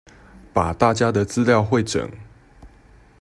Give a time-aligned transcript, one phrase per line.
[0.51, 2.11] 把大家的資料彙整